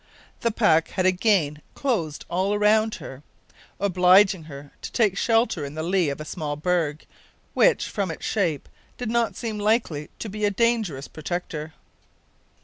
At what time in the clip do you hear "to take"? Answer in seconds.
4.81-5.15